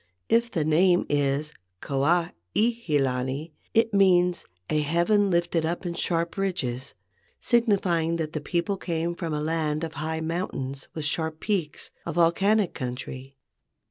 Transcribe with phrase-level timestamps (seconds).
[0.29, 5.93] If the name is Kua i he lani, it means "a heaven lifted up in
[5.93, 6.95] sharp ridges,"
[7.39, 12.13] signifying that the people came from a land of high mountains with sharp peaks, a
[12.13, 13.37] volcanic country.